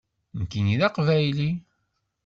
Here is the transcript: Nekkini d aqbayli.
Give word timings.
Nekkini 0.39 0.75
d 0.79 0.81
aqbayli. 0.87 1.51